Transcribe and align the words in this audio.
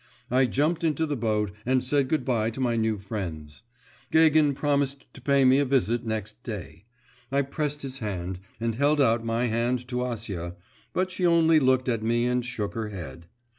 I 0.31 0.47
jumped 0.47 0.83
into 0.83 1.05
the 1.05 1.15
boat, 1.15 1.51
and 1.63 1.83
said 1.83 2.07
good 2.07 2.25
bye 2.25 2.49
to 2.49 2.59
my 2.59 2.75
new 2.75 2.97
friends. 2.97 3.61
Gagin 4.09 4.55
promised 4.55 5.05
to 5.13 5.21
pay 5.21 5.45
me 5.45 5.59
a 5.59 5.63
visit 5.65 6.03
next 6.03 6.41
day; 6.41 6.85
I 7.31 7.43
pressed 7.43 7.83
his 7.83 7.99
hand, 7.99 8.39
and 8.59 8.73
held 8.73 8.99
out 8.99 9.23
my 9.23 9.45
hand 9.45 9.87
to 9.89 9.97
Acia; 9.97 10.55
but 10.91 11.11
she 11.11 11.23
only 11.23 11.59
looked 11.59 11.87
at 11.87 12.01
me 12.01 12.25
and 12.25 12.43
shook 12.43 12.73
her 12.73 12.89
head. 12.89 13.27